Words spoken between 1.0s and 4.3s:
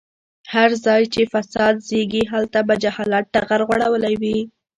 چې فساد زيږي هلته به جهالت ټغر غوړولی